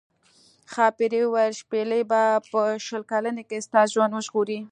ښاپیرۍ 0.71 1.21
وویل 1.25 1.53
شپیلۍ 1.61 2.01
به 2.11 2.21
په 2.51 2.61
شل 2.85 3.01
کلنۍ 3.11 3.43
کې 3.49 3.57
ستا 3.65 3.81
ژوند 3.91 4.11
وژغوري. 4.13 4.59